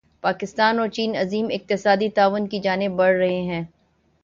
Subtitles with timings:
[0.23, 3.63] پاکستان اور چین عظیم اقتصادی تعاون کی جانب بڑھ رہے ہیں